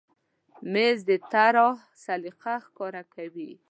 مېز 0.71 0.97
د 1.09 1.11
طراح 1.31 1.77
سلیقه 2.05 2.53
ښکاره 2.65 3.03
کوي. 3.13 3.51